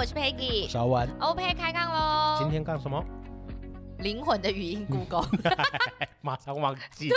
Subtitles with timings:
[0.00, 0.66] 我是 Peggy。
[0.66, 2.38] 小婉，OK，开杠喽。
[2.40, 3.04] 今天干什么？
[3.98, 5.28] 灵魂的语音， Google。
[6.22, 7.10] 马上忘记，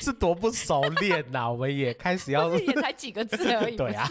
[0.00, 1.50] 是多不熟练呐、啊！
[1.52, 3.76] 我们也开始要，也才几个字而已。
[3.76, 4.08] 对啊。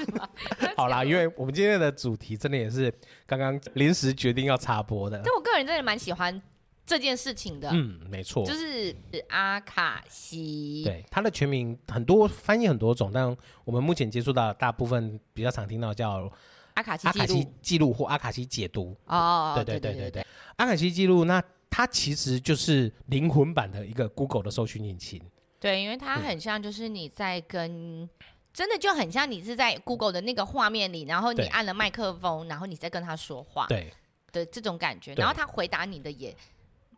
[0.78, 2.94] 好啦，因为我们今天的主题真的也是
[3.26, 5.20] 刚刚临时决定要插播的。
[5.26, 6.40] 但我个人真的蛮喜欢
[6.86, 7.72] 这件事情的。
[7.74, 8.96] 嗯，没错，就是
[9.30, 10.84] 阿卡西。
[10.86, 16.32] 对，它的全名很多翻译很多种，但我们目前接触到的大部分比较常听到叫。
[16.80, 17.92] 阿卡西阿卡西记录。
[17.92, 18.96] 或阿卡西解读。
[19.06, 20.26] 哦，对对对对对，
[20.56, 25.22] 阿卡西记录，那它其实就是灵魂版的一个 Google 的搜寻引擎。
[25.60, 28.10] 对，因为它很像，就是你在跟，嗯、
[28.54, 33.92] 真的就很像你是在 Google 的那个画面里，然后你按了麦克风，然后你在跟他说话，对。
[34.32, 36.34] 的这种感觉，然后他回答你的也。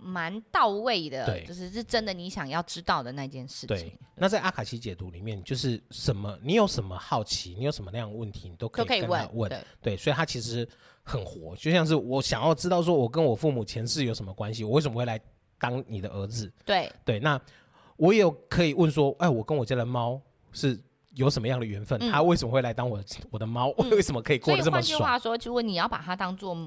[0.01, 3.67] 蛮到位的，对，就是是真的你想要知道的那件事情。
[3.67, 9.29] 对，那在阿卡西解读里面，就是什么，你有什么好奇，你有什么那样的问题，你都可以跟他问。
[9.35, 10.67] 问对，对，所以他其实
[11.03, 15.19] 很活，就像是我想要知道说，我跟我父母前世有什么关系，我为什么会来
[15.59, 16.51] 当你的儿子？
[16.65, 17.39] 对，对，那
[17.95, 20.19] 我也有可以问说，哎，我跟我家的猫
[20.51, 20.79] 是
[21.13, 21.99] 有什么样的缘分？
[21.99, 23.69] 它、嗯、为什么会来当我的我的猫？
[23.77, 24.99] 嗯、为什么可以过得这么爽？
[24.99, 26.57] 换句话说，如果你要把它当做。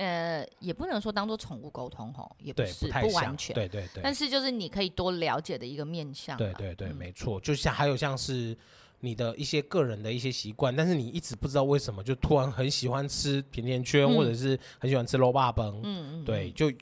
[0.00, 4.02] 呃，也不能说当做宠物沟通吼，也不是不，不完全，对对对。
[4.02, 6.38] 但是就是你可以多了解的一个面向。
[6.38, 7.38] 对对对，嗯、没错。
[7.40, 8.56] 就像还有像是
[9.00, 15.80] 你的一些个人的一些习惯，但是你一直不知道为什么就突然很喜欢吃甜甜圈，嗯、或者是很喜欢吃肉霸崩。
[15.82, 16.24] 嗯嗯。
[16.24, 16.72] 对，就。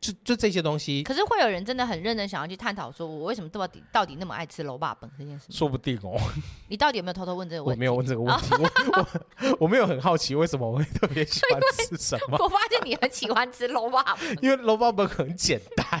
[0.00, 5.46] 就就这些东西，可是会有人真的很认真想要去探讨，说我为什么到底到底那么爱吃卤肉饭这件事？
[5.50, 6.16] 说不定哦。
[6.68, 7.76] 你到底有没有偷偷问这个问题？
[7.76, 8.58] 我没有问这个问题，哦、
[8.92, 12.38] 我我，我没有很好奇为什么我会特别喜欢吃什么。
[12.42, 14.04] 我发现你很喜欢吃卤肉饭，
[14.40, 16.00] 因为卤肉饭很简单，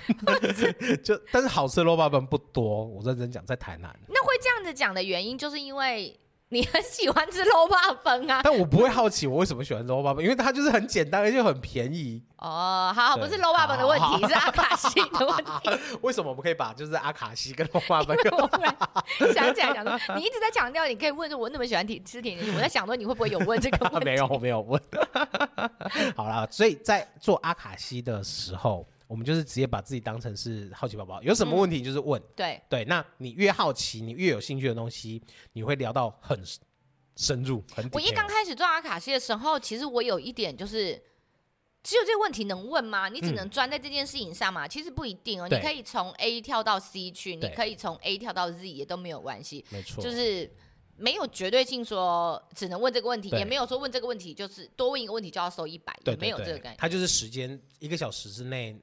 [1.02, 2.84] 就但是好吃的卤肉饭不多。
[2.84, 3.94] 我认真讲，在台南。
[4.08, 6.18] 那会这样子讲的原因，就是因为。
[6.50, 8.40] 你很喜欢吃肉霸粉啊？
[8.44, 12.22] 但我不会好奇我为什么喜欢卤肉饭，因为它就是很简单而且很便宜。
[12.38, 15.70] 哦，好，不是肉霸粉的问题，是阿卡西的问题。
[16.00, 17.74] 为什么我们可以把就是阿卡西跟卤
[18.30, 18.76] 肉饭？
[19.34, 24.04] 想起来想说，你一直在强调，你可以问说，我那么喜欢甜吃甜点，我在想说你会不会有问这个问题？
[24.06, 24.80] 没有，我没有问。
[26.16, 28.86] 好了，所以在做阿卡西的时候。
[29.08, 32.20] 我们就是直接把自己当成是好奇宝宝，有什么问题就是问。
[32.20, 35.22] 嗯、对对，那你越好奇，你越有兴趣的东西，
[35.54, 36.38] 你会聊到很
[37.16, 37.64] 深入。
[37.74, 41.02] 很我一刚开始做阿卡西的时候，其实我有一点就是，
[41.82, 43.08] 只有这个问题能问吗？
[43.08, 44.66] 你只能钻在这件事情上吗？
[44.66, 49.64] 嗯、其实不一定哦，你可以从 A 跳到 C 去，你可以从 A 跳到 Z 也都没有关系。
[49.70, 50.52] 没错，就是
[50.98, 56.76] 没有绝对性说只能问这个问题，也没有说问这个问题就是多问一个问题就要收一百，也没有这个概念。
[56.76, 58.78] 它就是时间一个小时之内。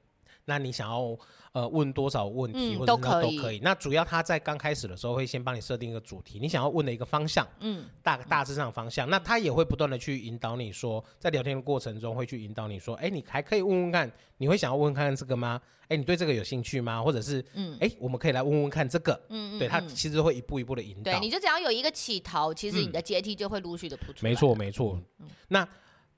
[0.46, 1.18] 那你想要
[1.52, 3.60] 呃问多少问题，或者那都可以。
[3.62, 9.10] 那主要他在刚开始的时候会先帮你设定一个主题，你想要问的一个方向，嗯，大大致上方向。
[9.10, 15.60] 那他也会不断的去引导你说，在聊天的过程中会去引导你说，哎，你还可以问问看，你会想要问问看看这个吗？
[15.88, 17.02] 哎，你对这个有兴趣吗？
[17.02, 21.12] 或者是，嗯，哎，我们可以来问问看这个，嗯，对他其实会一步一步的引导。
[21.12, 24.30] 对，你就只要有一个起头，其实你的阶梯就会陆续的铺出来。
[24.30, 25.00] 没错，没错。
[25.48, 25.68] 那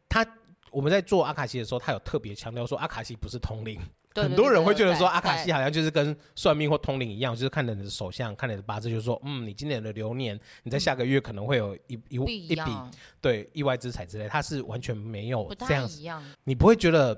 [0.09, 0.27] 他
[0.71, 3.79] 我们在做阿卡西的时候，他有特别强调说，阿卡西不是通灵。
[4.15, 12.17] 很多人会觉得说阿卡西好像就是跟算命或通灵一样，就是看你的手相，看你的八字，就是说，嗯，你今年的流年，你在下个月可能会有一一
[12.49, 12.73] 一笔
[13.21, 16.03] 对意外之财之类，它是完全没有这样子，
[16.45, 17.17] 你不会觉得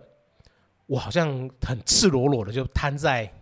[0.86, 3.32] 我好像很赤裸裸的就摊在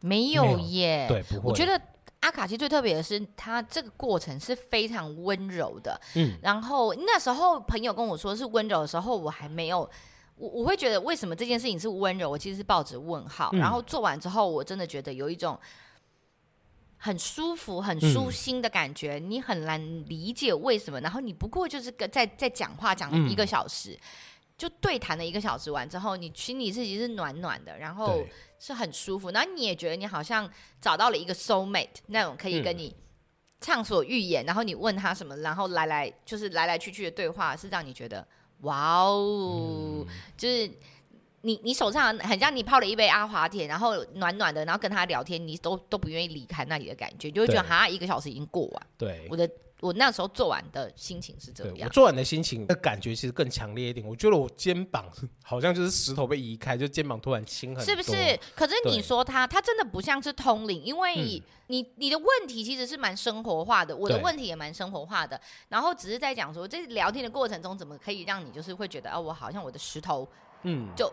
[0.00, 1.06] 没有耶？
[1.08, 1.50] 对，不会。
[1.50, 1.80] 我觉得
[2.20, 6.00] 阿卡西最特别的是，它这个过程是非常温柔的。
[6.16, 9.88] 嗯，然后那时候朋友跟我说是温柔的时候，我还没有。
[10.42, 12.28] 我我会觉得为什么这件事情是温柔？
[12.28, 13.50] 我其实是抱着问号。
[13.52, 15.56] 嗯、然后做完之后，我真的觉得有一种
[16.96, 19.20] 很舒服、很舒心的感觉。
[19.20, 21.00] 嗯、你很难理解为什么。
[21.00, 24.00] 然后你不过就是跟在在讲话讲一个小时，嗯、
[24.58, 28.26] 就对谈了一个小时完之后，你心里自己是暖暖的，然后
[28.58, 29.30] 是很舒服。
[29.30, 30.50] 然后你也觉得你好像
[30.80, 32.92] 找到了一个 soul mate，那种可以跟你
[33.60, 34.44] 畅所欲言。
[34.44, 38.26] 嗯、然后你问他什么，然后来来就是来来去去的对话，是让你觉得。
[38.62, 40.06] 哇哦，嗯、
[40.36, 40.70] 就是
[41.42, 48.86] 你你手上很像你泡了一杯阿华田，然后暖暖的，然后跟他聊天，你都都不愿意离开那里的感觉，就会觉得哈，一个小时已经过完。
[48.96, 49.48] 对，我的
[49.82, 51.88] 我那时候做完的心情是这样。
[51.88, 54.06] 我做完的心情的感觉其实更强烈一点。
[54.06, 55.10] 我觉得我肩膀
[55.42, 57.84] 好像就是石头被移开，就肩膀突然轻很多。
[57.84, 58.38] 是不是？
[58.54, 61.16] 可是你说他，他真的不像是通灵，因为
[61.66, 65.40] 你、嗯、你的问题其实是蛮生活化的，我的问题也蛮生活化的。
[65.68, 70.28] 然后只是在讲说，这聊天的过程中，怎么可以让你就是会觉得啊，我好像我的石头，
[70.62, 71.12] 嗯，就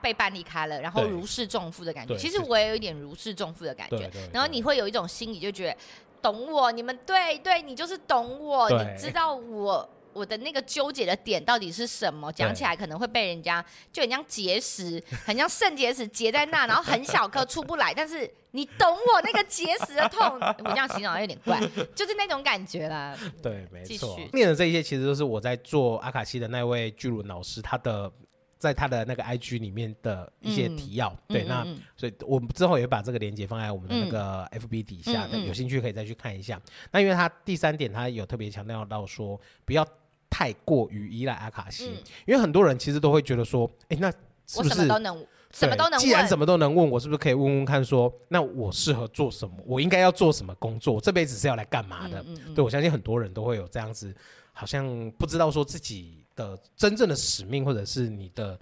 [0.00, 2.16] 被搬离开了，然后如释重负的感觉。
[2.16, 4.10] 其实我也有一点如释重负的感觉。
[4.32, 5.76] 然后你会有一种心理就觉得。
[6.22, 12.32] 懂我，你们对对，你就是懂我，你知道我我的那个纠结的点到底是什么？
[12.32, 17.92] 讲起来可能会被人家就很像结石，很像肾结石结在那，然后很小颗出不来。
[17.94, 21.60] 但是你懂我那个结石的痛， 我这样形容有点怪，
[21.94, 23.16] 就是那种感觉啦。
[23.42, 24.18] 对，没错。
[24.32, 28.10] 念的这一些其实都是我在做阿卡西的那位巨乳老师他的。
[28.58, 36.56] 在他的那个 IG 里面的一些提要，嗯、对，嗯、那、嗯、所以我们之后也会把这个链接放在我们的那个 FB 底下，有兴趣可以再去看一下。
[36.56, 39.86] 嗯、那因为他第三点，他有特别强调到说，不要
[40.30, 44.10] 太过于依赖阿卡西，嗯、因为很多人其实都会觉得说，哎、欸，那
[44.46, 46.00] 是不是我什么都能，什么都能问？
[46.00, 49.54] 既然什么都能问，我是不是可以问问看说，那我适合做什么？
[49.66, 51.00] 我应该要做什么工作？
[51.00, 52.24] 这辈子是要来干嘛的？
[52.54, 54.14] 对，我相信很多人都会有这样子，
[54.52, 56.22] 好像不知道说自己。
[56.36, 58.56] 的真正的使命，或者是你的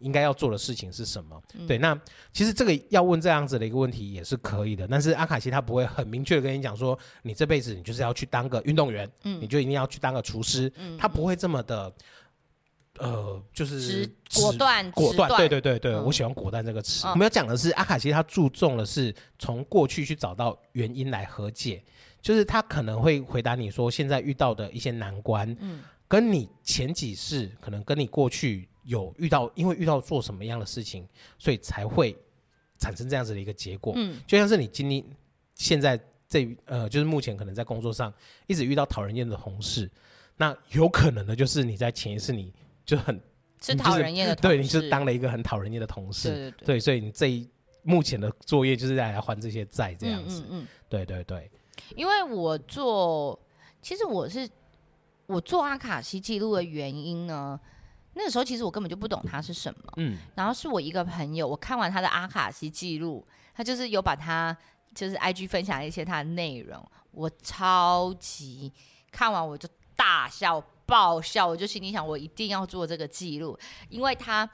[0.00, 1.42] 应该要做的事情是什么？
[1.54, 2.00] 嗯、对，那
[2.32, 11.92] 其实这个要问这样子的一个问题也是可以的，但是阿卡西他不会很明确的跟你讲说，你这辈子你就是要去当个运动员，嗯，你就一定要去当个厨师，嗯，他不会这么的，
[12.98, 17.08] 呃，就是果断，果断，对对对对，嗯、我喜欢果断这个词。
[17.08, 21.82] 嗯、我们要讲的是阿卡西他注重的是从过去去找到原因来和解，
[22.22, 25.80] 就是他可能会回答你说现在遇到的一些难关，嗯。
[26.10, 31.06] 跟你前几世可能跟你过去有遇到，因为遇到做什么样的事情，
[31.38, 32.16] 所以才会
[32.80, 33.92] 产生这样子的一个结果。
[33.94, 35.06] 嗯，就像是你经历
[35.54, 35.96] 现在
[36.28, 38.12] 这呃，就是目前可能在工作上
[38.48, 39.88] 一直遇到讨人厌的同事，
[40.36, 42.52] 那有可能的就是你在前一世你
[42.84, 43.20] 就很
[43.62, 47.48] 是讨人厌的，对，你是当了一个很讨人厌的同事，对对对，对，所以你这一
[47.84, 50.40] 目前的作业就是在来还这些债这样子。
[50.40, 51.48] 嗯，嗯，嗯，对对对，
[51.94, 53.40] 因为我做，
[53.80, 54.50] 其实我是。
[55.30, 57.58] 我做阿卡西记录的原因呢，
[58.14, 59.92] 那个时候其实我根本就不懂它是什么。
[59.96, 64.56] 嗯，然后是我一个朋友，我看完他的阿卡西记录，他就是有把他
[64.94, 68.72] 就是 IG 分享一些他的内容，我超级
[69.12, 74.48] 看完我就大笑爆笑，我就心里想我一定要做这个记录，因为他。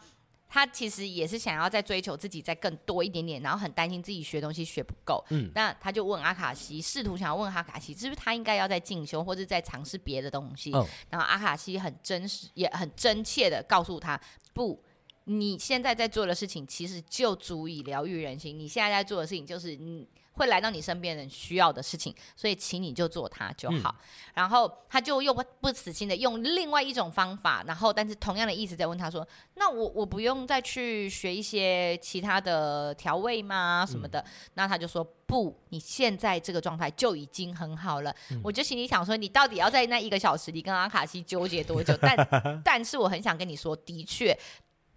[0.48, 5.24] 他其实也是想要再追求自己再更多一点点，然后很担心自己学东西学不够。
[5.30, 10.72] 嗯，那他就问阿卡西，试图想要问阿卡西，是不是他应该要在进修或者在尝试别的东西？
[10.72, 14.20] 哦，然后阿卡西很真实也很真切的告诉他，
[14.52, 14.82] 不，
[15.24, 18.58] 你现在在做的事情其实就足以疗愈人心。
[18.58, 20.08] 你现在在做的事情就是你。
[20.36, 23.94] 会来到你身边人需要的事情，所以请你就做它就好。
[23.98, 24.04] 嗯、
[24.34, 33.84] 然后他就又不不死心的用另外一种方法，然后但是同样的意思在问他说：“那我我不用再去学一些其他的调味吗？
[33.88, 38.14] 什么的？”嗯、那他就说：“不，你现在这个状态就已经很好了。
[38.30, 42.28] 嗯”我就心里想说：“你到底要在那一个小时里跟阿卡西纠结多久？”但
[42.62, 44.38] 但是我很想跟你说，的确，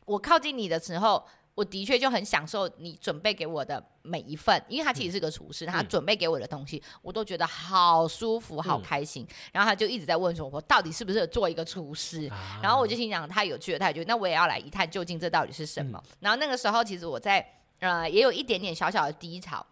[0.05, 1.25] 我靠近你的时候。
[1.59, 9.25] 我的确就很享受你准备给我的每一份，因为他其实是个厨师，嗯、他准备给我的东西，我都觉得好舒服、好开心。
[9.29, 17.45] 嗯、然后他就一直在问说：“我到底是不是做一个厨师？”啊、然后我就心想：“太有趣了，太有趣，那我也要来一探究竟，这到底是什么？”嗯、然后那个时候，其实我在
[17.79, 19.65] 呃也有一点点小小的低潮，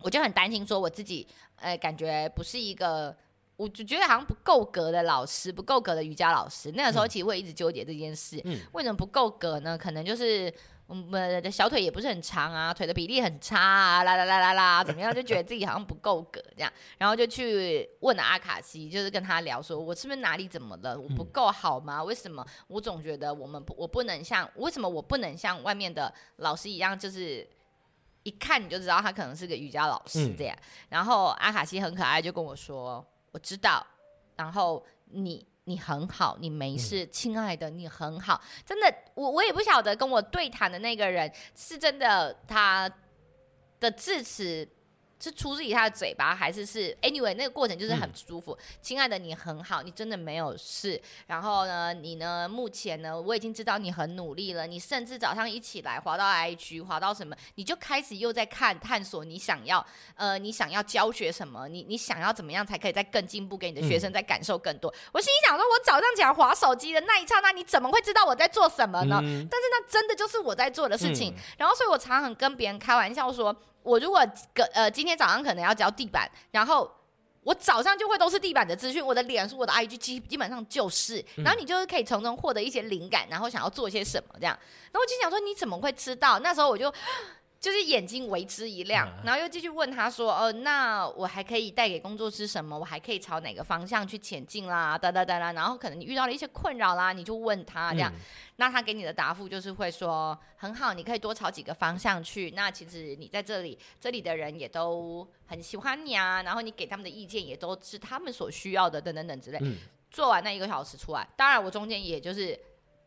[0.00, 1.26] 我就很担心说我自己
[1.56, 3.16] 呃感觉不是一个，
[3.56, 6.70] 我就觉得好像不够格的老师，不够格的瑜伽老师。
[6.72, 9.78] 那个时候其实我也一直纠结这件事，嗯、为什么不够格呢？
[9.78, 10.52] 可能就是。
[10.90, 15.14] 我们的小腿也不是很长啊，腿的比例很差啊，啦啦啦啦啦，怎么样？
[15.14, 20.98] 就觉得自己好像不够格这样，然后就去问了阿卡西，就是跟他聊说，我是不是哪里怎么了？
[20.98, 22.02] 我不够好吗？
[22.02, 27.48] 为什么我总觉得我们不，我不能像，为什么我不能像外面的老师一样，就是
[28.24, 30.56] 一看你就知道他可能是个瑜伽老师这样。
[30.88, 33.86] 然后阿卡西很可爱，就跟我说，我知道，
[34.34, 35.46] 然后你。
[35.70, 42.90] 你很好，你没事，亲爱的，你很好，真的，我我也不晓得跟我对谈的那个人是真的，他
[43.78, 44.68] 的致辞。
[45.20, 48.56] 是出自于他的嘴巴，还是是 anyway 那个过程就是很舒服。
[48.80, 51.00] 亲、嗯、爱的，你很好，你真的没有事。
[51.26, 54.66] 然后呢，你呢，目前呢，我已经知道你很努力了。
[54.66, 59.84] 你甚至早上一起来滑到 IG，滑到什么，你就开始又在看探索，你想要
[60.14, 61.68] 呃，你想要教学什么？
[61.68, 64.90] 你你想要怎么样才可以再更进步，给你的学生再感受更多？
[64.90, 69.20] 嗯、我心里想说，我早上起来滑手机的那一刹那，你怎么会知道我在做什么呢？
[69.22, 71.34] 嗯、但是那真的就是我在做的事情。
[71.36, 73.54] 嗯、然后，所以我常常跟别人开玩笑说。
[73.82, 74.20] 我如果
[74.54, 76.90] 个呃今天早上可能要教地板，然后
[77.42, 84.58] 我早上就会都是地板的资讯，我的脸书、我的 IG 基基本上就是，然后你就是可以从中获得一些灵感，然后想要做些什么这样，
[84.92, 86.38] 然后我就想说你怎么会知道？
[86.40, 86.92] 那时候我就。
[87.60, 92.78] 就是眼睛为之一亮，然后又继续问他说：“哦，那我还可以带给工作室什么？
[92.78, 94.96] 我还可以朝哪个方向去前进啦？
[94.96, 95.52] 哒哒哒啦。
[95.52, 98.10] 然后可能你遇到了一些困扰啦，你就问他这样。
[98.14, 98.20] 嗯、
[98.56, 102.50] 那他给你的答复就是会说：很好，你可以多朝几个方向去。
[102.52, 106.42] 那其实你在这里，这里的人也都很喜欢你啊。
[106.42, 109.58] 然后你给他们的意见也都是他们所需要的，等等等之类。
[109.60, 109.76] 嗯、
[110.10, 112.58] 做完那一个小时出来，当然我中间也就是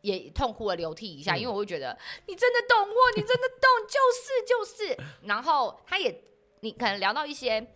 [0.04, 4.96] 也痛哭了流涕一下，嗯、因为我会觉得你真的懂我，你真的懂，就是就是。
[5.26, 6.22] 然后他也，
[6.60, 7.66] 你可能聊到一些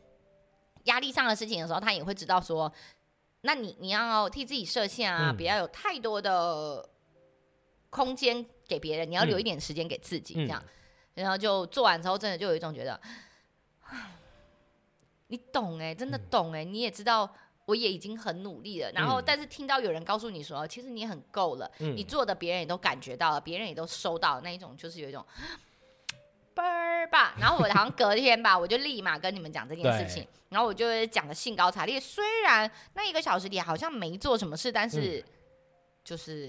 [0.84, 2.70] 压力上的事情的时候，他也会知道说，
[3.40, 6.86] 那你你要替自己设限啊，不、嗯、要有太多的
[7.88, 10.62] 空间给别人，你要留一点时间给自己，这样。
[10.66, 13.00] 嗯、然后就做完之后，真的就有一种觉得，
[15.28, 17.34] 你懂哎、欸，真的懂哎、你也知道。
[17.68, 25.22] 我也已经很努力了，然后但是听到有人告诉你说，嗯、其实你很够了，嗯、你做的别人也都感觉到了，别人也都收到了那一种，就是有一种
[26.54, 27.34] 吧。
[27.38, 32.00] 然后我好像隔天吧，我就立马跟你们讲这件事情，然后我就讲的兴高采烈。
[32.00, 35.22] 虽然那一个小时里好像没做什么事，但是
[36.02, 36.48] 就是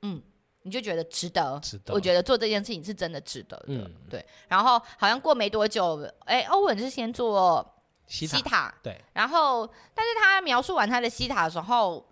[0.00, 0.22] 嗯，嗯，
[0.62, 1.60] 你就觉得值得。
[1.62, 1.92] 值得。
[1.92, 3.64] 我觉得做这件事情是真的值得的。
[3.66, 4.24] 嗯、对。
[4.48, 7.70] 然后好像过没多久，哎，欧文是先做。
[8.06, 8.74] 西塔，西塔。
[8.82, 12.06] 对，然后，但是他描述完他的西塔的时候，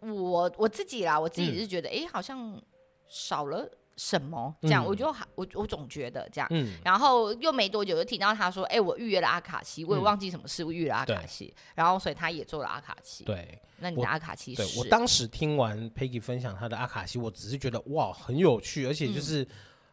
[0.00, 2.60] 我我自己啦，我自己是觉得，哎、嗯，好像
[3.08, 14.62] 少了什么，这样，嗯、我就我我总觉得这样，嗯，然后又没多久就听到他说，哎，我预约了阿卡西，我也忘记什么事，我预约了阿卡西，嗯、然后所以他也做了阿卡西，对，那你的阿卡西是？
[14.62, 19.42] 对，我当时听完 Peggy 分享他的阿卡西，我只是觉得哇，很有趣，而且就是。
[19.42, 19.48] 嗯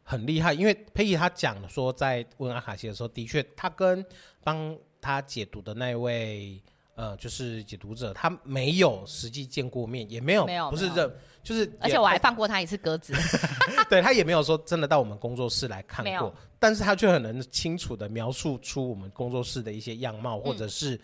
[0.09, 4.03] 很厉害，因为佩奇他讲说，在问阿卡西的时候，的确他跟
[4.43, 6.59] 帮他解读的那位
[6.95, 11.07] 呃，就是解读者，他没有实际见过面，也没有，没有，不是这，
[11.43, 13.13] 就是，而且我还放过他一次鸽子，
[13.87, 20.99] 对他也没有说真的到我们工作室来看过，但是他却很能清楚的描述出我们工作室的一些样貌，或者是。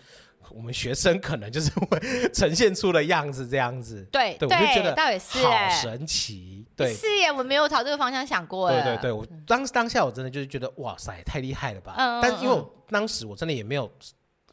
[0.50, 2.00] 嗯我们学生可能就是会
[2.34, 5.40] 呈现出的样子这样子，对对，我就觉得倒也是。
[5.40, 13.92] 好神奇，对，是耶，我没有朝这个方向想过，对对对，我当当下我真的就是觉得哇塞，太厉害了吧，嗯，但是因为我当时我真的也没有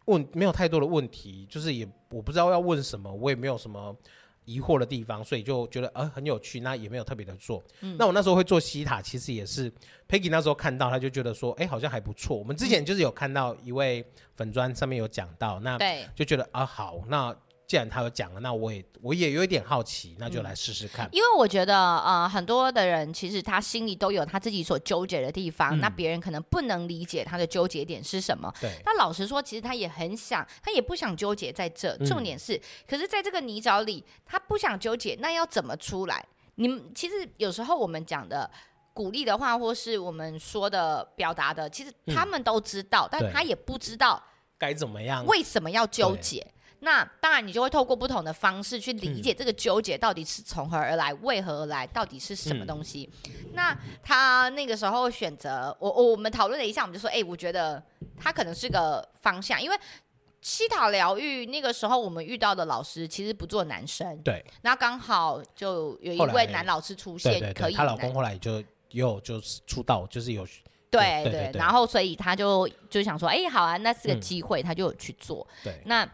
[0.06, 3.94] 问，没有太多的问题，就是也我不知道要问什么，我也没有什么。
[4.44, 7.62] 疑惑的地方，所以就觉得呃很有趣，那也没有特别的做。
[7.80, 9.70] 嗯、那我那时候会做西塔，其实也是
[10.08, 12.36] Peggy 那时候看到，他就觉得说，哎、欸，好像还不错。
[12.36, 15.78] 我们之前就是有看到一位粉砖上面有讲到，那
[16.14, 17.34] 就觉得啊好，那。
[17.72, 21.08] 既然他有讲了，那我也我也有一点好奇，那就来试试看。
[21.10, 28.52] 因为我觉得，呃，很多的人其实他心里都有他自己所纠结的地方，嗯、那别人可能不能理解他的纠结点是什么。
[28.60, 28.70] 对。
[28.84, 31.96] 那老实说，其实他也很想，他也不想纠结在这。
[32.04, 36.22] 重点是，嗯、可是在这个泥沼里，他不想纠结，那要怎么出来？
[36.56, 38.50] 你们其实有时候我们讲的
[38.92, 44.22] 鼓励的话，或是我们说的表达的，其实他们都知道，嗯、但他也不知道
[44.58, 46.46] 该怎么样，为什么要纠结？
[46.84, 53.08] 那当然，你就会透过不同的方式去理解这个纠结到底是从何而来，嗯、为何而来，到底是什么东西。
[53.26, 57.80] 嗯、那他那个时候选择我，我们讨论了一下，我们就说，哎、欸，我觉得
[58.18, 59.78] 他可能是个方向，因为
[60.40, 64.44] 西塔疗愈那个时候我们遇到的老师其实不做男生，对。
[64.62, 67.74] 那刚好就有一位男老师出现，可以。
[67.74, 68.60] 她老公后来就
[68.90, 70.44] 又就是出道，就是有
[70.90, 75.46] 对对，对对，然后所以他就就想说，哎、欸，好啊，那是个机会，嗯、他就有去做。
[75.62, 76.04] 对，那。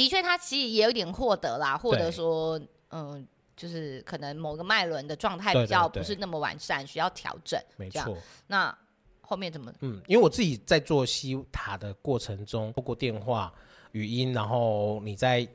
[0.00, 7.60] 的确，他其实也有点获得啦，获得说，对嗯，就是可能某个脉轮的状态比较不是那么完善，对对对，需要调整。
[7.76, 8.16] 没错。
[8.46, 8.74] 那
[9.20, 9.70] 后面怎么？
[9.80, 13.52] 嗯，因为我自己在做西塔的过程中，透过电话、
[13.92, 15.46] 语音，然后你在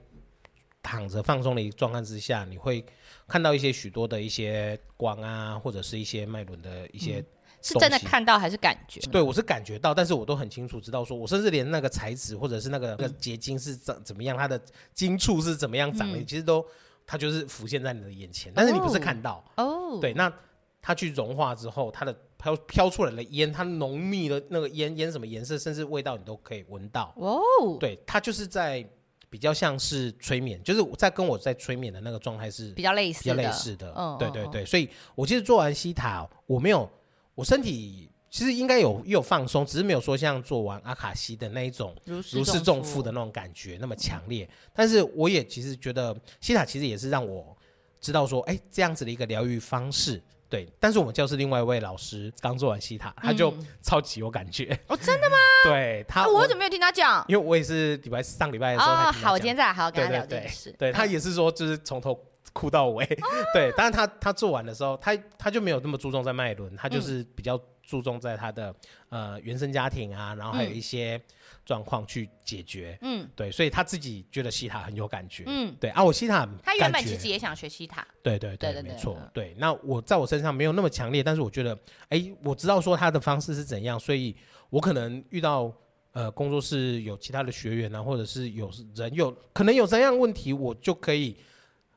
[0.83, 2.85] 躺着放松的一个状态之下，你会
[3.27, 7.19] 看到一些许多的一些光啊，或者是一些脉轮的一些。
[7.19, 7.25] 嗯
[7.65, 8.99] 是真的看到还是感觉？
[9.09, 14.61] 对，我是感觉到，但是我都很清楚知道，说我甚至连那个材质或者是那个那个结晶是怎怎么样，它的
[14.93, 16.63] 晶处是怎么样长的，其实都
[17.07, 19.97] 它就是浮现在你的眼前，但是你不是看到哦。
[19.99, 20.31] 对，那
[20.79, 27.41] 它去融化之后，它的飘飘出来的烟，它浓密的那个烟烟什么颜色，甚至味道你都可以闻到哦。
[27.79, 28.87] 对，它就是在
[29.27, 33.91] 比较像是催眠，就是在跟我在催眠的那个状态是比较类似，比较类似的。
[33.97, 36.87] 嗯，对对对，所以我其实做完西塔，我没有。
[37.35, 44.49] 我身体其实应该有也有放松，只是没有说像做完阿卡西的那一种如释重负的那种感觉那么强烈。
[44.73, 47.55] 但是我也其实觉得西塔其实也是让我
[48.01, 50.67] 知道说，哎，这样子的一个疗愈方式，对。
[50.79, 54.77] 但是我们教室另外一位老师刚做完西塔，他就超级有感觉。
[54.87, 55.37] 哦，真的吗？
[55.63, 57.23] 对他，我怎么没有听他讲？
[57.27, 58.95] 因为我也是礼拜上礼拜的时候。
[59.11, 60.73] 好，我今天再来好好跟他聊这件事。
[60.77, 62.19] 对，他也是说，就是从头。
[62.55, 63.05] 哭到尾，
[63.53, 68.73] 对，但是他他做完的时候，他他就没有那么注重在脉轮，他就是比较注重在他的
[69.09, 71.21] 呃原生家庭啊，然后还有一些
[71.65, 84.33] 状况去解决，嗯，对，所以他自己觉得西塔很有感觉，嗯，对啊，我西塔他原本其实也想学西塔，对对对，没错，对，那我在我身上没有那么强烈，但是我觉得，哎，我知道说他的方式是怎样，所以
[84.69, 85.71] 我可能遇到。
[86.15, 91.35] 呃工作室有其他的学员啊，或者是有人有可能有这样问题，我就可以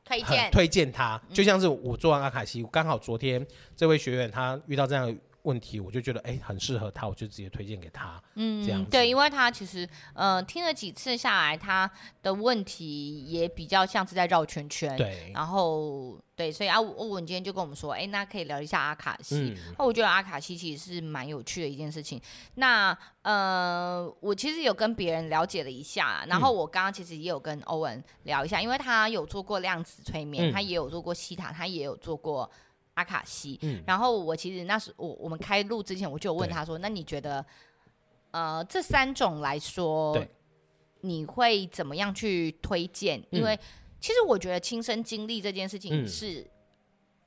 [0.09, 1.21] 推荐推荐他。
[1.31, 5.15] 就像是我做完阿卡西，刚好昨天这位学员他遇到这样。
[5.43, 8.21] 问题我就觉得哎、欸、很适合他，我就直接推荐给他。
[8.35, 11.89] 嗯，这样对，因为他其实呃听了几次下来，他
[12.21, 14.95] 的问题也比较像是在绕圈圈。
[14.97, 19.55] 对，然后对，所以啊，欧文今天就跟我们说，哎、欸，那可以聊一下阿卡西。
[19.77, 22.21] 那、嗯、我觉得阿卡西其实是蛮有趣的一件事情。
[22.55, 32.49] 那呃，我其实有跟别人了解了一下，然后我刚刚其实也有跟欧文聊一下，因为他有做过量子催眠，嗯、他也有做过西塔，他也有做过。
[32.99, 37.43] 阿卡西，嗯，然后我其实那时我我们开录之前我就问他说，那你觉得，
[38.31, 40.21] 呃，这三种来说，
[40.99, 43.23] 你会怎么样去推荐？
[43.29, 43.57] 因为
[44.01, 46.45] 其实我觉得亲身经历这件事情是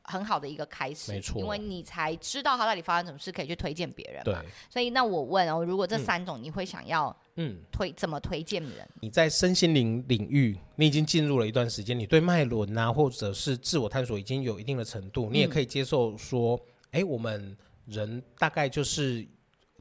[0.03, 4.43] 很好的一个开始，没错，因为你才知道他到底发生什么事，可以去推荐别人嘛。
[4.69, 7.17] 所以那我问哦，如果这三种你会想要？
[7.37, 8.89] 嗯，推怎么推荐人？
[9.01, 16.61] 你在身心灵领域，你已经进入了一段时间，你对脉轮啊，或者是自我探索已经有一定的程度，你也可以接受说，
[16.91, 19.27] 哎、我们人大概就是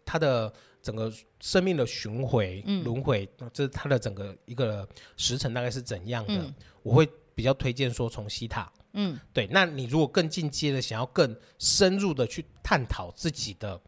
[0.06, 6.36] 他的整个生命的巡回轮回，这是他的整个一个时辰大概是怎样的？
[6.36, 6.54] 嗯、
[6.84, 7.06] 我会
[7.36, 9.46] 比较推荐说从西塔，嗯，对。
[9.52, 13.82] 那你如果更进阶的，想要更深入的去探讨自己的。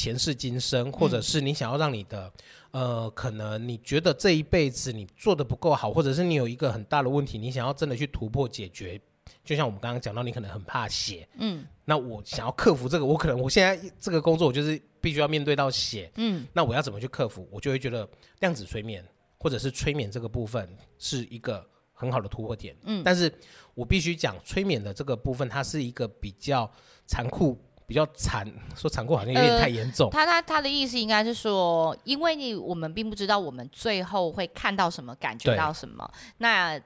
[0.00, 2.32] 前世今生，或者是你想要让你的，
[2.70, 8.98] 嗯、呃，可能你觉得这一辈子你做的不够好，或者是你有一个很大的问题，你想要真的去突破解决。
[9.44, 17.46] 就像我们刚刚讲到，你可能很怕血，嗯，那我想要克服这个，我可能我现在这个工作，我就是必须要面对到血，嗯，那我要怎么去克服？
[17.50, 20.66] 我就会觉得量子催眠或者是催眠这个部分
[20.98, 23.30] 是一个很好的突破点，嗯，但是
[23.74, 26.72] 我必须讲催眠的这个部分，它是一个比较
[27.06, 27.58] 残酷。
[27.90, 30.08] 比较残，说残酷好像有点太严重。
[30.10, 36.08] 呃、他他他的意思应该是说，因为你我们并不知道我们最后会看到什么，感觉到什么。
[36.38, 36.80] 那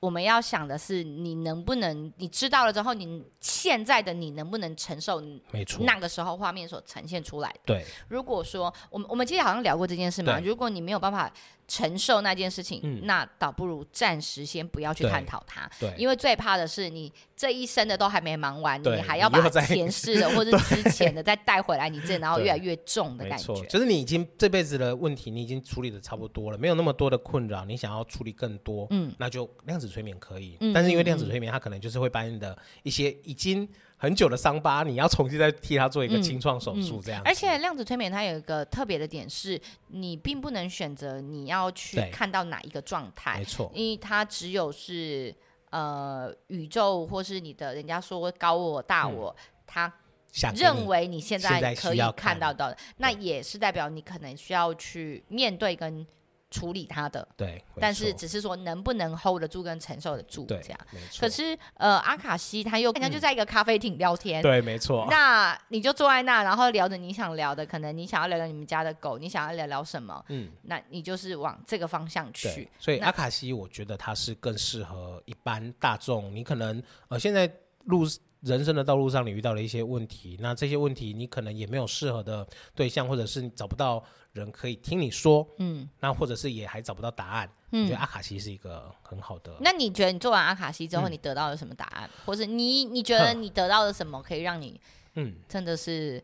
[0.00, 5.22] 我们要想的是，你能不能你知道了之后，你现在的你能不能承受？
[5.52, 7.60] 没错，那个时候画面所呈现出来的。
[7.64, 11.32] 对，如果说我们我们其实好像聊过这件事嘛，如果你没有办法。
[11.68, 23.54] 承受那件事情，嗯、那倒不如暂时先不要去探讨它，对，因为最怕的是你这一生的都还没忙完，你还要把前世的或者之前的 再带回来，你这然后越来越重的感觉。
[23.66, 33.68] 就是你已经这辈子的问题你已经处理的差不多了，没有那么多的困扰，你想要处理更多，嗯，那就量子催眠可以，嗯、但是因为量子催眠它可能就是会把你的一些已经。
[33.98, 37.26] 很久的伤疤，你要重新再替他做一个清创手术，这样、嗯嗯。
[37.26, 45.34] 而且量子催眠它有一个特别的点是，你并不能选择你要去看到哪一个状态，没错，因为它只有是
[45.70, 49.34] 呃宇宙或是你的人家说高我大我，
[49.66, 56.06] 他、嗯、认为你现在可以看到到的，那也是代表你可能需要去面对跟。
[56.50, 60.78] 处理他的，对，但是只是说能不能 hold 得住跟承受得住这样。
[61.20, 65.06] 可是呃，阿卡西他又，人家就在一个咖啡厅聊天，对，没错。
[65.10, 72.68] 那你就坐在那，然后聊着你想聊的，可能你想要聊聊你们家的狗，你想要聊聊什么，嗯，那你就是往这个方向去。
[72.78, 76.34] 所以阿卡西，我觉得它是更适合一般大众。
[76.34, 77.50] 你可能呃，现在
[77.84, 78.04] 路
[78.40, 84.04] 人生的道路上，你遇到了一些问题，那这些问题你可能也没有适合的对象，或者是你找不到。
[84.34, 89.56] 人可以听你说，嗯，那或者是也还找不到答案，嗯，我觉得阿卡西是一个很好的。
[89.60, 92.08] 那你觉得你做完阿卡西之后，你得到了什么答案？
[92.08, 94.80] 嗯、或者你你觉得你得到了什么，可以让你，
[95.14, 96.22] 嗯，真的是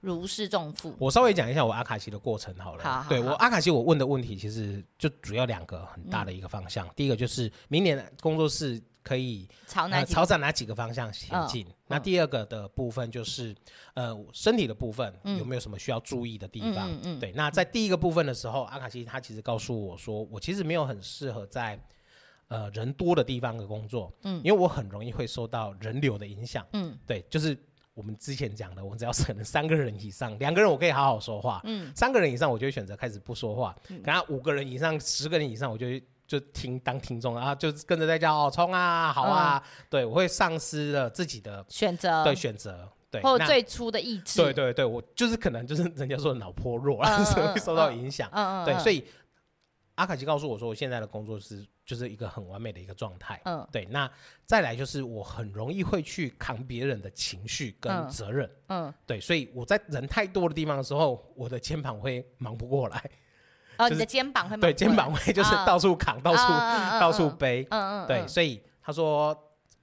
[0.00, 0.94] 如释重负？
[0.98, 2.84] 我稍微讲一下我阿卡西的过程好了。
[2.84, 6.86] 好，好，对我阿卡西，我问的问题其实就主要两个很大的一个方向。
[6.86, 8.80] 嗯、第一个就是明年工作室。
[9.02, 11.66] 可以朝哪、呃、朝着哪几个方向前进？
[11.66, 13.54] 哦、那第二个的部分就是，
[13.94, 16.90] 呃，身体的部分、嗯、有没有什么需要注意的地方？
[16.90, 21.78] 嗯嗯嗯、对，那在第一个部分的时候，阿卡西他其实告诉我说，我其实没有很适合在
[22.48, 27.58] 呃人多的地方的工作，嗯，因为我很容易会受到人流的影响，嗯，对，就是
[27.94, 36.02] 我们之前讲的，我只要可能三个人以上，两个人我可以好好说话，嗯，三个人以上我就会选择开始不说话，嗯，等下五个人以上、十个人以上，我就会。
[36.32, 49.04] 就听当听众啊，就跟着在叫哦，冲啊，好啊，嗯、对我会丧失了自己的选择，对选择，对或者最初的意志，对对对，我就是可能就是人家说脑波弱啊， 所以会受到影响，嗯嗯，对，所以
[49.96, 54.10] 阿卡西告诉我说，我现在的工作是就是一个很完美的一个状态，嗯，对，那
[54.46, 58.94] 再来就是我很容易会去扛别人的情绪跟责任，嗯，嗯。
[59.06, 63.10] 对，所以我在人太多的地方的时候，我的肩膀会忙不过来。
[63.78, 66.42] 哦，你的肩膀会对肩膀会就是到处扛，到处
[67.00, 69.36] 到处背，嗯嗯，对，所以他说，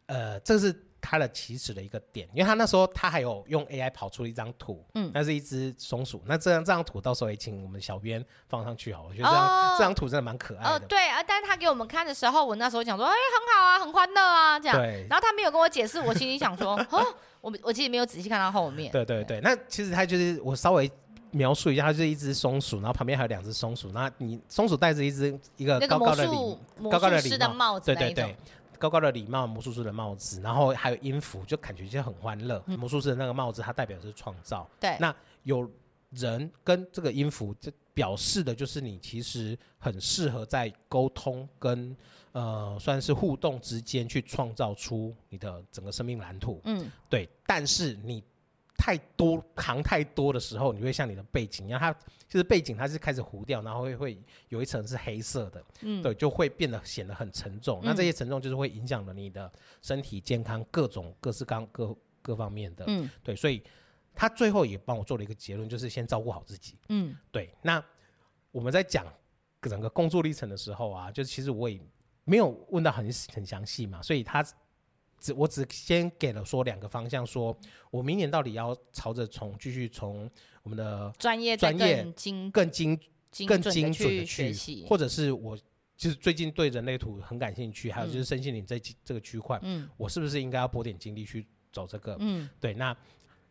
[0.06, 10.70] 呃，这是它的起始的一个点，因为他那时候他还有用 AI 跑出一张图，嗯，那是一只松鼠，那这张这张图到时候也请我们小编放上去好，我觉得这张、哦、这张图真的蛮可爱的。
[10.76, 14.78] 哦，对啊，但是他给我们看的时候，我那时候讲说，哎，很好啊，很欢乐啊，这样。
[14.78, 15.08] 对。
[15.10, 17.06] 然后他没有跟我解释，我心里想说， 哦，
[17.40, 18.92] 我我其实没有仔细看到后面。
[18.92, 20.92] 对对对，对那其实他就是我稍微
[21.32, 26.58] 描述一下，它就是一只松鼠，然后旁边还有两只松鼠，那你松鼠戴着一只一个高高的礼
[26.90, 28.36] 高高的礼帽，对对对。
[28.78, 32.64] 高高的礼帽，魔术师的帽子，然后还有音符，就感觉就很欢乐。
[32.68, 34.66] 嗯、魔术师的那个帽子，它代表的是创造。
[34.80, 35.14] 对，那
[35.44, 35.70] 有
[36.12, 41.94] 人跟这个音符，这表示的就是你其实很适合在沟通跟
[42.32, 46.62] 呃算是互动之间去创造出你的整个生命蓝图。
[46.64, 47.28] 嗯，对。
[47.46, 48.24] 但是你。
[48.80, 51.92] 太多扛太多的时候，你会像你的背景一样，它
[52.30, 57.82] 就是背景，它是开始糊掉，然后会会有一层是黑色的，嗯，对，就会变得显得很沉重。
[57.82, 63.36] 嗯、那这些沉重就是会影响了你的身体健康，各种各式各各各方面的，嗯，对。
[63.36, 63.62] 所以
[64.16, 67.54] 他最后也帮我做了一个结论，就是先照顾好自己，嗯，对。
[67.62, 67.84] 那
[68.52, 69.06] 我们在讲
[69.62, 71.80] 整个工作历程的时候啊，就是其实我也
[72.24, 74.42] 没有问到很很详细嘛，所以他。
[75.20, 77.56] 只我只先给了说两个方向，说
[77.92, 80.30] 我明年到底要朝着从继续从
[80.64, 83.00] 我们的专业专业更精更精
[83.48, 85.58] 更精准的去，或者是我
[85.96, 92.16] 就是最近对人类图很感兴趣，还有就是身心灵这这个区块，嗯，我是不是应该要拨点精力去走这个？
[92.20, 92.74] 嗯，对。
[92.74, 92.96] 那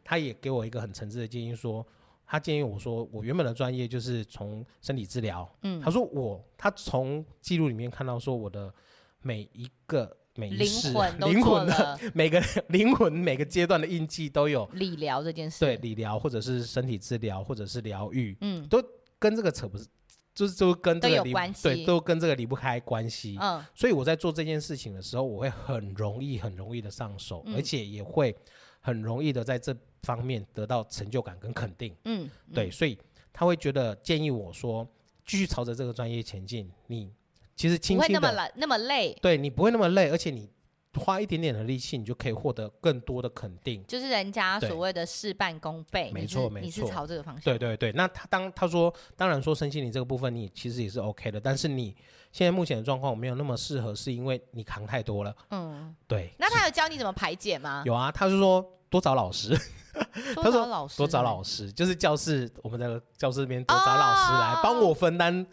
[0.03, 1.87] 他也给我一个很诚挚的建议，说
[2.27, 8.73] 他建议我说我原本的专业就是从身体治疗，嗯，他说我他从记录里面看到说我的
[9.21, 10.17] 每一个。
[10.47, 18.83] 灵魂灵魂的每个 灵魂每个阶段的印记都有理疗这件事，对理疗或者是身体治疗或者是疗愈，嗯，都
[19.19, 19.87] 跟这个扯不是，
[20.33, 28.33] 就是都跟这个离对都跟这个离不开关系，嗯，所以我在做这件事情的时候，我会很容易很容易的上手，而且也会
[28.81, 32.97] 很容易的在这方面得到成就感跟肯定，嗯，对，所以
[33.33, 34.89] 他会觉得建议我说
[35.27, 37.13] 继续朝着这个专业前进，你。
[37.59, 40.49] 其实轻轻的，不会那么累那么累，对你不会那么累，而且你
[40.95, 43.85] 花一点点的力气，你就可以获得更多的肯定。
[43.89, 47.43] 就是人家所谓的事半功倍，没错没错，你是朝这个方向。
[47.43, 51.95] 对对对，那他当他说，当然说身心灵这个部分你其实也是 OK 的，但是你
[52.31, 55.35] 现在目前的状况没有那么适合，是因为你扛太多了。
[55.51, 56.33] 嗯，对。
[56.39, 57.83] 那他有教你怎么排解吗？
[57.85, 59.59] 有啊，他是说多找老师。
[60.37, 65.45] 他说老师，多找老师，就是教室，我们的教室这边多找老师来帮我分担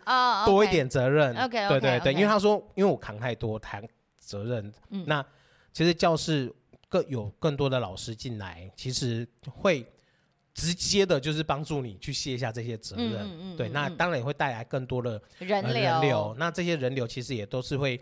[0.46, 1.36] 多一点责任。
[1.36, 3.82] OK，对对对，因为他说，因为我扛太多，扛
[4.20, 4.72] 责任。
[5.08, 5.26] 那
[5.74, 6.54] 其实教室
[6.88, 9.84] 更有更多的老师进来，其实会
[10.54, 13.58] 直接的，就是帮助你去卸下这些责任。
[13.58, 16.36] 对，那当然也会带来更多的人流。
[16.38, 18.00] 那这些人流其实也都是会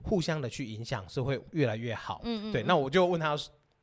[0.00, 2.22] 互相的去影响，是会越来越好。
[2.24, 2.52] 嗯嗯。
[2.52, 3.36] 对，那我就问他。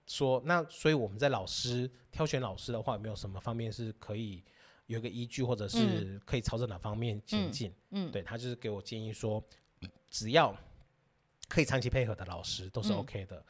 [0.10, 4.44] 说那，所以我们在老师挑选老师的话，有没有什么方面是可以
[4.88, 7.72] 有一个依据，或者是可以朝着哪方面前进？
[7.92, 9.42] 嗯，嗯对，他就是给我建议说，
[10.10, 10.52] 只要
[11.48, 13.46] 可以长期配合的老师都是 OK 的。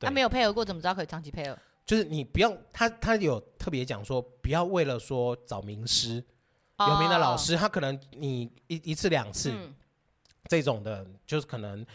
[0.00, 1.56] 他没有配合过，怎么知道可以长期配合？
[1.84, 6.22] 就是你不用他，他有特别讲说，不要为了说找名师、
[6.78, 9.72] 哦、有名的老师，他可能你一一次两次、嗯、
[10.48, 11.86] 这种的，就是可能。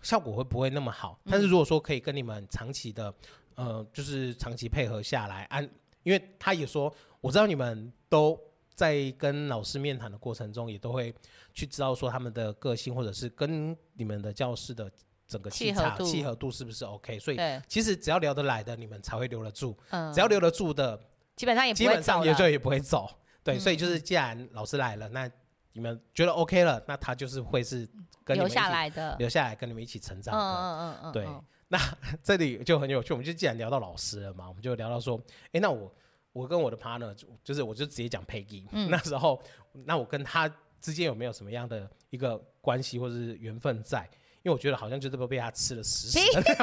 [0.00, 1.18] 效果会不会那么好？
[1.24, 3.12] 但是如果说可以跟你们长期的，
[3.58, 5.68] 呃，就是长期配合下来，按，
[6.04, 8.38] 因为他也说，我知道你们都
[8.72, 11.12] 在跟老师面谈的过程中，也都会
[11.52, 14.88] 去知道说他们的个性，或者是跟你们的教室的
[15.26, 17.18] 整个气场契合度是不是 OK。
[17.18, 19.76] 所以其实只要聊得来的，你们才会留得住。
[19.90, 20.96] 嗯，只要留得住的，
[21.34, 23.10] 基本上也基本上也就也不会走。
[23.42, 25.28] 对，所以就是既然老师来了，那
[25.72, 27.88] 你们觉得 OK 了，那他就是会是
[28.22, 28.36] 跟。
[28.36, 30.40] 留下来的，留下来跟你们一起成长的。
[30.40, 31.12] 嗯嗯嗯嗯。
[31.12, 31.26] 对，
[31.70, 31.78] 那
[32.22, 33.12] 这里就很有趣。
[33.12, 35.20] 我们就既然聊到老师了嘛，我们就聊到说，
[35.52, 35.94] 哎，那我
[36.32, 38.64] 我跟我的 partner，就是我就直接讲 Peggy。
[38.72, 38.90] 嗯。
[38.90, 39.42] 那时候，
[39.84, 40.48] 那我跟他
[40.80, 44.08] 之间有没有什么样的一个关系或者是缘分在？
[44.44, 46.56] 因为我觉得好像就是被他吃了死死的感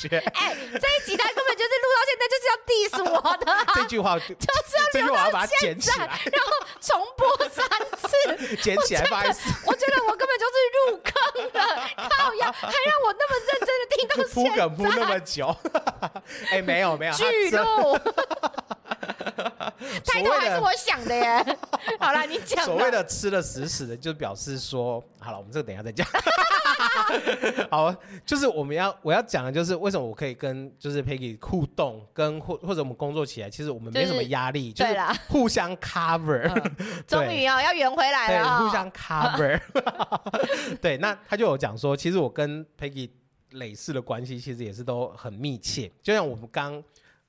[0.00, 0.16] 觉。
[0.32, 1.28] 哎，这一集他
[1.60, 3.44] 就是录到现在就是要 diss 我的。
[3.74, 4.32] 这句话 就是
[4.78, 7.68] 要留到现在，然后重播三
[7.98, 9.52] 次， 捡起来不好意思。
[9.66, 11.12] 我觉得我根本就是入坑
[11.52, 14.50] 了，靠呀，还让我那么认真的听到现在。
[14.50, 15.54] 铺梗铺那么久，
[16.50, 17.12] 哎，没有没有。
[17.12, 17.98] 巨鹿。
[20.04, 21.58] 抬头还是我想的耶。
[21.98, 22.64] 好了，你讲。
[22.64, 26.06] 所谓的吃的死死的，就表示说，好了，我们这个等一下再讲。
[27.70, 27.94] 好，
[28.26, 34.94] 就是我们要我要讲的就是为什么我可以跟就是 Peggy 互动，跟或或者我们工作起来，其实我们没什么压力，就是
[35.28, 36.48] 互相 cover。
[37.08, 39.60] 终于哦，要圆回来了，互相 cover。
[40.80, 43.10] 对，那他就有讲说，其实我跟 Peggy
[43.50, 45.90] 累世的关系其实也是都很密切。
[46.00, 46.80] 就像我们刚，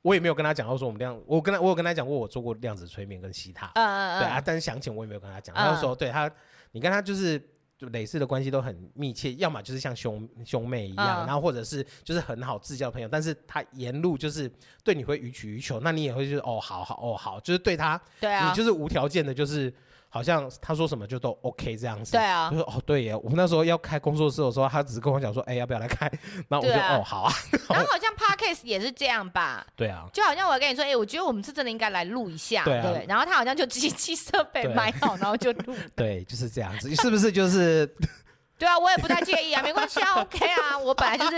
[0.04, 5.56] 我也没有跟他讲到说我们量，我跟他我有跟他讲过我做过量子催眠跟西塔，嗯、对啊，但是详情我也没有跟他讲。
[5.56, 6.32] 他就说，对他，
[6.72, 7.42] 你跟他就是。
[7.82, 14.48] 就类似的关系都很密切，要么就是像兄兄妹一样，嗯、然后或者是就是很好自交的朋友，但是他沿路就是
[14.84, 19.74] 对你会予取予求，那你也会就是哦好好哦好，就是对他，对啊，你就是无条件的，就是。
[20.14, 26.12] 好像他说什么就都 OK 这样子，对啊，就说哦对耶，我们那时候要开工作室的时候，他只是跟我讲说，哎、欸，要不要来开？
[26.50, 27.34] 然后我就、啊、哦好啊。
[27.70, 29.66] 然后好像 Podcast 也是这样吧？
[29.76, 33.06] 对啊，就好像我跟你说，哎、欸，我觉得我们是真的应该来录一下，对、啊、对。
[33.08, 35.74] 然后他好像就机器设备买好，然后就录。
[35.96, 37.90] 对，就是这样子，是不是就是？
[38.62, 41.38] 对啊，我也不太介意啊，没关系啊， OK 啊，我本来就是，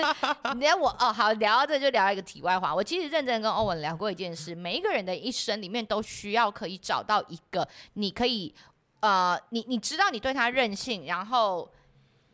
[0.59, 2.75] 连我哦，好，聊到这就聊一个题外话。
[2.75, 8.53] 我其实认真跟欧文聊过一件事，每一个人的一生里面都需要可以找到一个你可以，
[8.99, 11.71] 呃，你你知道你对他任性，然后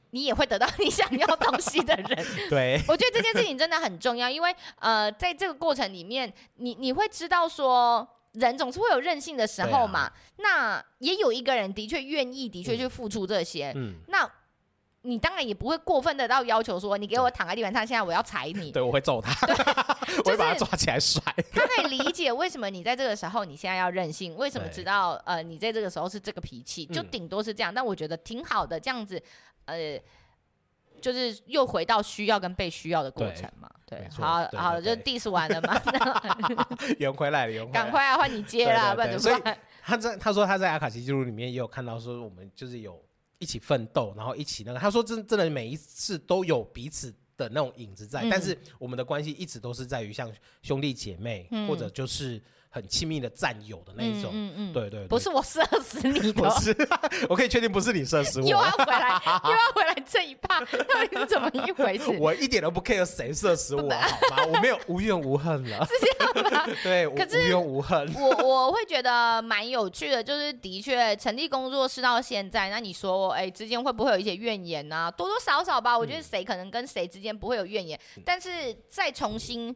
[0.10, 2.26] 你也会得到你想要东西的人。
[2.50, 10.00] 对，我觉得这件事情真的很重要，因为呃，在这个过程里面，你你会知道说，人总是会有任性的时候嘛。
[10.00, 13.72] 啊、那也有一个人的确愿意，的确去付出这些。
[13.76, 14.28] 嗯，那。
[15.04, 18.70] 你当然也不会过分的到要求说，你给我躺在地板上，现在我要踩你。
[18.74, 19.34] 对，我会揍他，
[20.26, 21.24] 我会把他抓起来甩。
[21.54, 27.74] 他可以理解为什么你在这个时候你现在要任性，为什么知道呃你在这个时候是这个脾气，就顶多是这样。
[27.74, 29.22] 但我觉得挺好的，这样子
[29.66, 29.98] 呃，
[31.02, 33.70] 就是又回到需要跟被需要的过程嘛。
[33.86, 35.82] 对，好好就 diss 完了嘛。
[36.98, 37.74] 圆回来了，圆回来。
[37.74, 39.58] 赶快啊，换你接了，不然怎么办？
[39.82, 43.02] 他在他说他在阿卡西记录里面也有看到说我们就是有。
[43.40, 52.40] 一起奋斗，然后一起那个，他说真真的每一次都有彼此的那种影子在，嗯、但是我们的关系一直都是在于像兄弟姐妹，嗯、或者就是。
[52.70, 56.76] 很亲密的战友的那一种，嗯嗯，对对，不是我射死你， 不是，
[57.28, 62.12] 我可以确定不是你射死我， 又要回来，又要回来这一趴，到底是怎么一回事？
[62.20, 63.88] 我一点都不 care 谁射死我，好
[64.38, 64.46] 吗？
[64.54, 66.68] 我没有无怨无恨了，是这样吗？
[66.84, 68.14] 对，可是无怨无恨。
[68.16, 75.12] 我我会觉得蛮有趣的，就是的确成立工作室到现在，那你说，哎，之间会不会有一些怨言呢？
[75.18, 78.50] 多多少少吧，我觉得谁可能跟谁之间不会有怨言，但是
[78.88, 79.76] 再重新。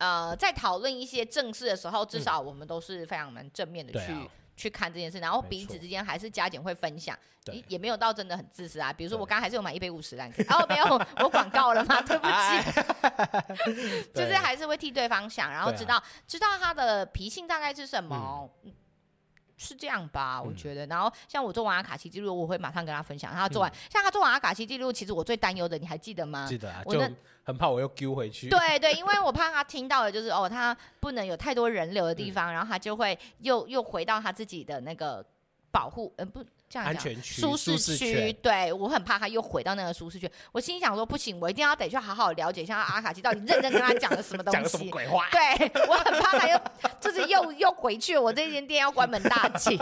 [0.00, 7.14] 呃，在讨论一些正事的时候，至少我们都是非常蛮正面的去、去看这件事，然后彼此之间还是加减会分享，
[7.52, 8.90] 也也没有到真的很自私啊。
[8.90, 10.84] 比如说我刚刚还是有买一杯五十岚，哦，没有，
[11.22, 12.00] 我广告了吗？
[12.00, 18.50] 对不起，就是还是会替对方想，然后知道、啊、知道他的脾性大概是什么。
[18.64, 18.72] 嗯
[19.62, 20.86] 是这样吧，我觉得。
[20.86, 23.30] 嗯、然后像我做完阿卡西记录，我会马上跟他分享。
[23.30, 26.46] 他做完，嗯、像他做完阿卡西记录，其实我最担忧的，你还记得吗？
[26.48, 27.02] 记得啊，我就
[27.50, 28.48] 很怕我又丢回去。
[28.48, 35.24] 对对，因为我怕他听到的就是哦，他不能有太多人流的地方，嗯、然后他就会又又回到他自己的那个
[35.70, 36.44] 保护，嗯、呃、不。
[36.72, 40.30] 这样讲，安全区、舒适区，对，我很怕他又回到那个舒适区。
[40.52, 44.60] 我心想说，不行，我一定要得去好好了解一下阿卡奇到底认真跟他讲了什么东西。
[44.62, 45.28] 讲什么鬼话？
[45.32, 46.56] 对，我很怕他又
[47.00, 49.76] 就是又又回去，我这间店要关门大吉。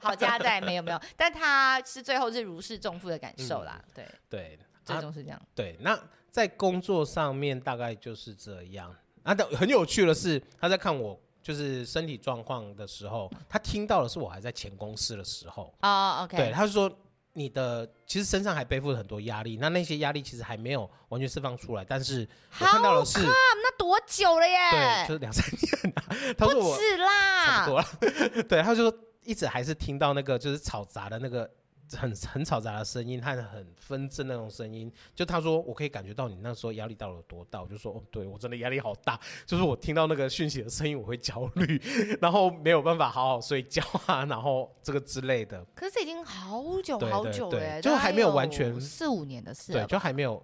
[0.00, 3.80] 好家在没有没有，但他是最后是如释重负的感受啦。
[3.94, 5.40] 对对，最终是这样。
[5.54, 5.96] 对，那
[6.32, 8.92] 在工作上面大概就是这样。
[9.22, 11.16] 啊，但很有趣的是，他在看我。
[11.42, 16.88] 就是身体状况的时候，他听到的是我还在前公司的时候哦、oh,，OK，对，他是说
[17.32, 22.20] 你的其实身上还背负了很多压力，那那些压力其实还没有完全释放出来，但是
[22.60, 24.56] 我看到的是，那多久了耶？
[24.70, 26.34] 对，就是两三年、啊。
[26.38, 28.42] 他说我不止啦，差不多了。
[28.48, 31.50] 对，他就说一直还是听到那个就是吵杂的那个。
[31.96, 41.80] 很很嘈杂的声音，和很纷争那种声音，就他说我可以感觉到你那时候压力到了多大，我就说哦，对我真的压力好大，就是我听到那个讯息的声音我会焦虑，
[42.20, 45.64] 然后没有办法好好睡觉啊，然后这个之类的。
[45.74, 50.42] 可是这已经好久好久了，欸，就还没有完全四五年的事，对，就还没有，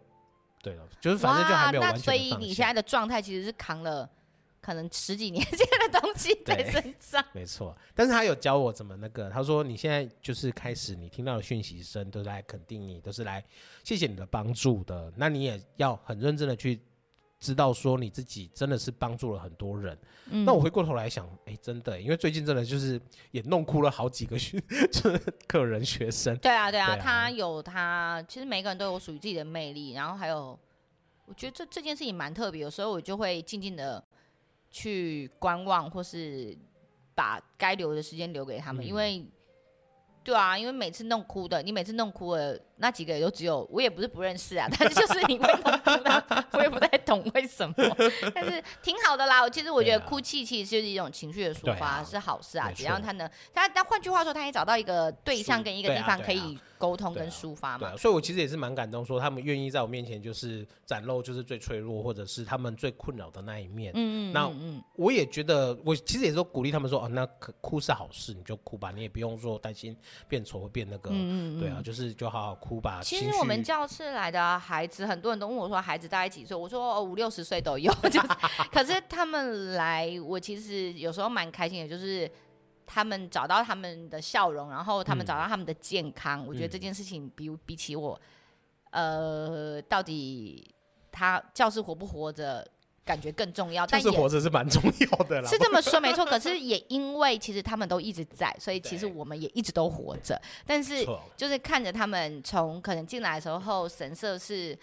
[0.63, 1.99] 对了，就是反正就还没有完全。
[1.99, 4.09] 那所以你现在的状态其实是扛了。
[4.69, 7.75] 可能十几年 前的东西在身上，没错。
[7.95, 13.43] 但是他有教我怎么那个，他说你现在就是开始，你听到的讯息声都是来肯定你，都是来
[13.83, 15.11] 谢谢你的帮助的。
[15.17, 16.83] 那你也要很认真的去
[17.41, 19.99] 知道说你自己真的是帮助了很多人。
[20.27, 23.01] 嗯、那我回过头来想，哎、欸，真的，因为最近真的就是
[23.31, 24.61] 也弄哭了好几个学，
[24.93, 26.37] 就是客人学生。
[26.37, 29.93] 对啊，对啊，对啊，他有他，其实每个人都有属于自己的魅力。
[29.93, 30.59] 然后还有，
[31.25, 34.05] 我觉得这这件事情蛮特别，有时候我就会静静的。
[34.71, 36.57] 去观望，或是
[37.15, 39.25] 把该留的时间留给他们，嗯、因为
[40.29, 47.75] 对啊，因为每次弄哭的，你每次弄哭了那几个也都只有，我也不是不认识啊， 但是就是你会弄哭的，我也不太懂为什么，
[48.35, 49.49] 但是挺好的啦。
[49.49, 52.71] 其实我觉得哭泣其实就是一种情绪的抒发，啊、是好事啊。
[52.75, 57.97] 只要他能，他但换句话说，他也找到一个对象跟一个地方可以沟通跟抒发嘛。
[57.97, 63.93] 所以我其实也是蛮感动，说他们愿意在我面前就是展露就是最脆弱或者是他们最困扰的那一面。
[63.95, 64.51] 嗯嗯，那
[64.95, 67.25] 我也觉得，我其实也是鼓励他们说，哦，那
[67.63, 71.11] 哭是好事，你就哭吧，你也不用说担心变丑或变那个。
[71.11, 73.01] 嗯嗯，对啊，就是就好好哭吧。
[73.03, 76.57] 其实我们教室来的孩子，很多人都问我说，孩子大概几岁？
[76.57, 77.93] 我说五六十岁都有。
[78.11, 78.29] 就是，
[78.73, 82.31] 可是他们来，我其实有时候蛮开心的，就是。
[82.91, 88.19] 他们找到他们的笑容，然后他们找到他们的健康，嗯、我觉得这件事情比比起我，
[88.93, 90.75] 呃，到底
[91.13, 92.67] 他教室活不活着，
[93.09, 93.87] 感觉更重要。
[93.87, 96.27] 但是活着是蛮重要的啦，是这么说 没错。
[96.27, 100.39] 可是也因为其实他们都一直在，所以其实我们也一直都活着。
[100.67, 104.79] 但是就是看着他们从可能进来的时候神色是。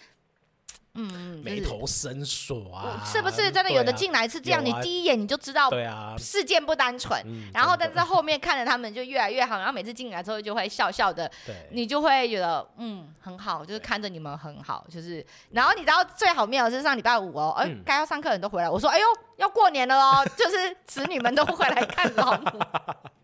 [0.96, 4.64] 嗯，眉头深锁啊，是不是真的有的进来是这样？
[4.64, 7.22] 你第一眼你就知道，对啊，事件不单纯。
[7.52, 11.30] 然后但是后面看着他们就越来越好，然后每次进来之后就会笑笑的，
[11.70, 15.24] 你就会觉得嗯很好，就是看着你们很好，就是。
[15.50, 19.06] 然后你知道最好妙的是上礼拜五哦，哎，该要上课的人都回来，我说哎呦
[19.36, 22.60] 要过年了哦，就是子女们都回来看老母。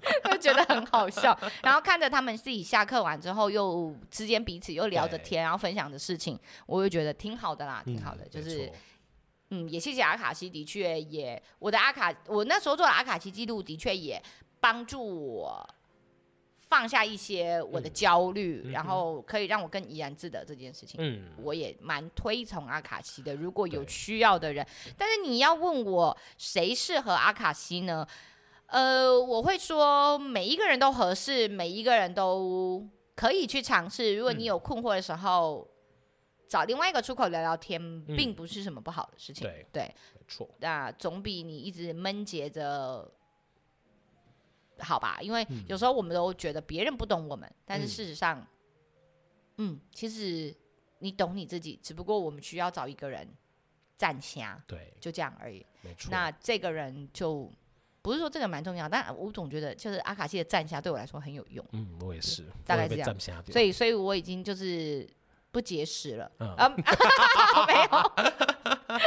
[0.42, 8.24] 就觉得很好笑， 然后看着他们自己下课完之后，又之间彼此又聊着天，然后分享的事情，我就觉得挺好的啦，挺好的。
[8.24, 8.72] 嗯、就是，
[9.50, 14.20] 嗯，也谢谢阿卡西，的确也我的阿卡，我那时候做的阿卡西记录，的确也
[14.59, 15.68] 帮助我
[16.59, 20.98] 放下一些我的焦虑，嗯、然后可以让我更怡然自得这件事情。
[21.00, 23.35] 嗯，我也蛮推崇阿卡西的。
[23.37, 28.07] 如果有需要的人，但是你要问我谁适合阿卡西呢？
[28.73, 34.17] 呃，我会说每一个人都合适，每一个人都可以去尝试。
[34.17, 39.47] 如果你有困惑的时候，嗯、找另外一个出口聊聊天，嗯、并不是什么不好的事情。
[39.47, 39.83] 对，对
[40.15, 40.49] 没错。
[40.59, 43.13] 那总比你一直闷结着
[44.79, 45.19] 好吧？
[45.21, 48.47] 因为有时候我们都觉得别人不懂我们，嗯、但是事实上，
[49.59, 50.57] 嗯，其实
[51.01, 53.29] 你懂你自己，只不过我们需要找一个人
[53.99, 55.67] 站下，对，就这样而已。
[55.83, 56.11] 没错。
[56.11, 57.53] 那这个人就。
[58.03, 61.65] 不是说这个蛮重要，但我总觉得就是阿卡西的站下对我来说很有用。
[61.71, 63.45] 嗯，我也是，大概是这样。
[63.51, 65.09] 所以，所以我已经就是
[65.53, 66.31] 不节食了。
[66.41, 66.75] 嗯，
[67.69, 68.12] 没有，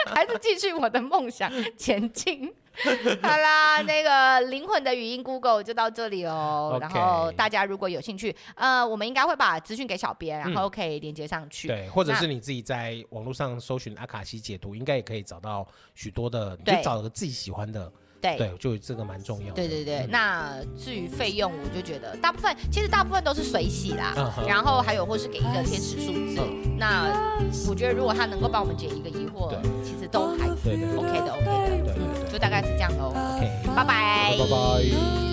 [0.06, 2.54] 还是继续我的梦想前进。
[3.22, 6.78] 好啦，那个灵魂的语音 Google 就到这里哦。
[6.80, 11.68] 然后大家如果有兴趣，呃，我们应该会把资讯给小编，然后可以连接上去。
[11.68, 17.92] 对，或者是你自己在网络上搜寻阿卡西解读，应该也可以找到许多的，你就找个自己喜欢的。
[18.26, 19.54] 对，对，就这个蛮重要的。
[19.54, 26.40] 对对对，嗯、那至于费用，我就觉得大部分其实大部分都是水洗啦，嗯、然后还有或是给一个天使数字。
[26.40, 33.10] 嗯、那我觉得如果他能够帮我们解一个疑惑，其实都还对对 OK 的 OK 的，对，对，对，就大概是这样喽。
[33.10, 35.25] OK，拜拜，拜拜。